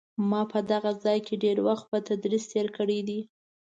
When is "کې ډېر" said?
1.25-1.57